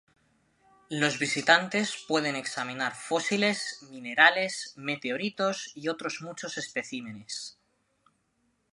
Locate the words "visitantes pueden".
1.19-2.35